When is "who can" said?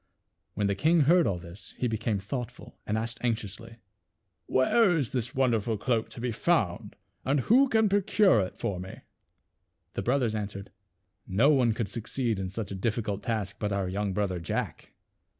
7.41-7.87